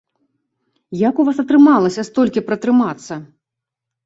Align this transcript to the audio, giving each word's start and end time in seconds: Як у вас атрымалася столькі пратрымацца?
Як 1.09 1.15
у 1.23 1.25
вас 1.27 1.37
атрымалася 1.43 2.07
столькі 2.09 2.43
пратрымацца? 2.49 3.13